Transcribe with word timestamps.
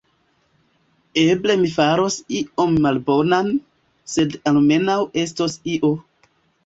Eble 1.23 1.57
mi 1.65 1.69
faros 1.73 2.17
ion 2.39 2.73
malbonan, 2.85 3.53
sed 4.15 4.39
almenaŭ 4.53 4.97
estos 5.27 5.59
io. 5.75 5.93